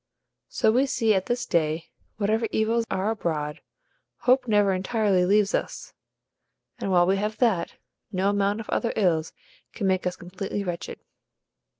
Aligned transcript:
So 0.47 0.71
we 0.71 0.87
see 0.87 1.13
at 1.13 1.27
this 1.27 1.45
day, 1.45 1.91
whatever 2.17 2.47
evils 2.49 2.85
are 2.89 3.11
abroad, 3.11 3.61
hope 4.21 4.47
never 4.47 4.73
entirely 4.73 5.27
leaves 5.27 5.53
us; 5.53 5.93
and 6.79 6.89
while 6.91 7.05
we 7.05 7.17
have 7.17 7.37
THAT, 7.37 7.75
no 8.11 8.31
amount 8.31 8.61
of 8.61 8.69
other 8.71 8.93
ills 8.95 9.31
can 9.73 9.85
make 9.85 10.07
us 10.07 10.15
completely 10.15 10.63
wretched. 10.63 10.99